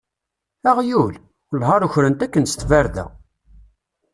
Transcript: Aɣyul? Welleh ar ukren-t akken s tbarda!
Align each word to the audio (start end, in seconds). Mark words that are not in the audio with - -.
Aɣyul? 0.69 1.15
Welleh 1.49 1.69
ar 1.75 1.83
ukren-t 1.87 2.25
akken 2.25 2.45
s 2.45 2.53
tbarda! 2.55 3.05